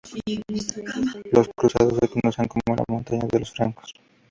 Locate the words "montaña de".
2.87-3.39